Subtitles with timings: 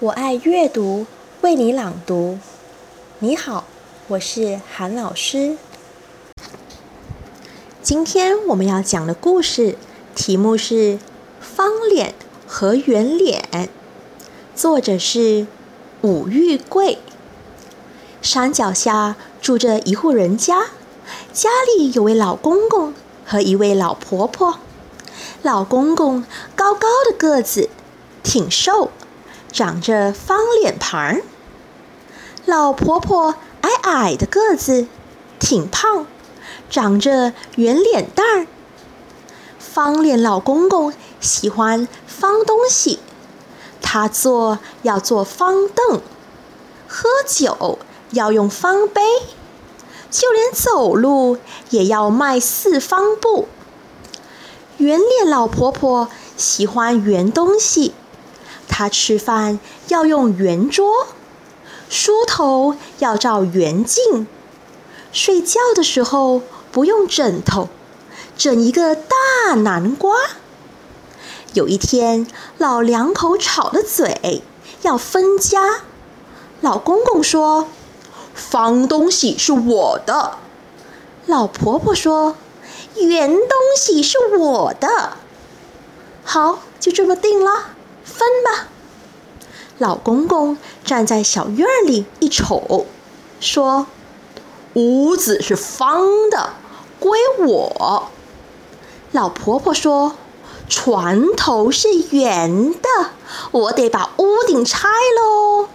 [0.00, 1.06] 我爱阅读，
[1.42, 2.40] 为你朗读。
[3.20, 3.64] 你好，
[4.08, 5.56] 我是韩老师。
[7.80, 9.76] 今天我们要讲的故事
[10.12, 10.74] 题目是
[11.40, 12.12] 《方脸
[12.44, 13.44] 和圆脸》，
[14.56, 15.46] 作者是
[16.02, 16.98] 武玉贵。
[18.20, 20.70] 山脚下住着一户人家，
[21.32, 22.92] 家里有位老公公
[23.24, 24.58] 和一位老婆婆。
[25.42, 26.24] 老公公
[26.56, 27.70] 高高的个子，
[28.24, 28.90] 挺瘦。
[29.54, 31.22] 长着方脸盘儿，
[32.44, 34.88] 老婆婆矮矮的个子，
[35.38, 36.08] 挺胖，
[36.68, 38.46] 长着圆脸蛋儿。
[39.60, 42.98] 方脸老公公喜欢方东西，
[43.80, 46.00] 他坐要坐方凳，
[46.88, 47.78] 喝酒
[48.10, 49.00] 要用方杯，
[50.10, 51.38] 就连走路
[51.70, 53.46] 也要迈四方步。
[54.78, 57.94] 圆脸老婆婆喜欢圆东西。
[58.68, 61.06] 他吃饭要用圆桌，
[61.88, 64.26] 梳头要照圆镜，
[65.12, 67.68] 睡觉的时候不用枕头，
[68.36, 70.14] 整一个大南瓜。
[71.52, 72.26] 有一天，
[72.58, 74.42] 老两口吵了嘴，
[74.82, 75.82] 要分家。
[76.60, 77.68] 老公公说
[78.34, 80.38] ：“方东西是我的。”
[81.26, 82.36] 老婆婆说
[82.96, 85.18] ：“圆东西是我的。”
[86.24, 87.68] 好，就这么定了。
[88.04, 88.68] 分吧！
[89.78, 92.86] 老公公站在小院里一瞅，
[93.40, 93.86] 说
[94.74, 96.50] ：“屋子是方的，
[97.00, 98.08] 归我。”
[99.10, 100.14] 老婆婆说
[100.68, 102.88] ：“船头是圆的，
[103.50, 105.68] 我得把屋顶拆喽。”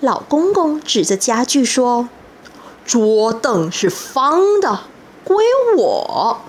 [0.00, 2.08] 老公公指着家具说
[2.86, 4.80] ：“桌凳是方的，
[5.24, 5.44] 归
[5.76, 6.40] 我。”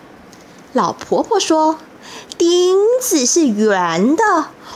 [0.73, 1.79] 老婆婆说
[2.37, 4.23] ：“钉子是圆的。”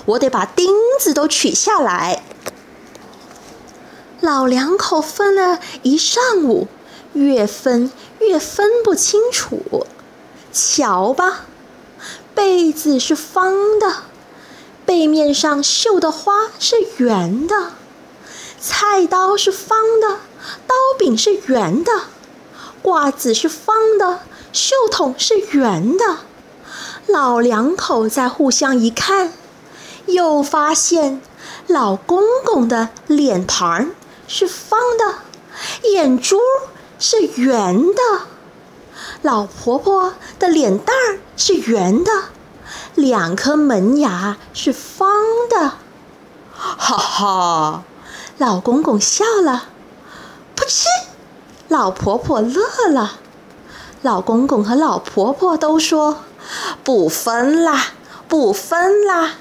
[0.05, 2.23] 我得把钉子都取下来。
[4.19, 6.67] 老两口分了一上午，
[7.13, 7.89] 越分
[8.19, 9.85] 越分不清楚。
[10.51, 11.45] 瞧吧，
[12.35, 14.03] 被子是方的，
[14.85, 17.71] 背面上绣的花是圆的；
[18.59, 20.17] 菜刀是方的，
[20.67, 21.91] 刀柄是圆的；
[22.83, 24.19] 褂子是方的，
[24.51, 26.17] 袖筒是圆的。
[27.07, 29.33] 老两口再互相一看。
[30.05, 31.21] 又发现
[31.65, 33.91] 老公公的脸盘
[34.27, 36.37] 是方的，眼珠
[36.99, 38.25] 是圆的；
[39.21, 42.11] 老婆婆的脸蛋儿是圆的，
[42.95, 45.09] 两颗门牙是方
[45.49, 45.71] 的。
[46.53, 47.83] 哈哈，
[48.37, 49.69] 老公公笑了，
[50.55, 50.87] 噗嗤，
[51.69, 53.19] 老婆婆乐了。
[54.01, 56.17] 老公公和老婆婆都说
[56.83, 57.93] ：“不分啦，
[58.27, 59.31] 不分啦。”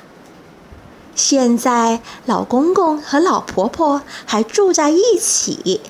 [1.15, 5.81] 现在，老公公和老婆婆还住在一起，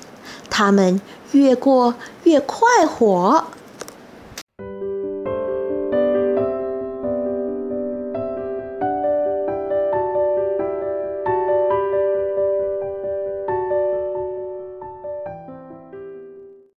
[0.49, 1.01] 他们
[1.31, 3.45] 越过越快活。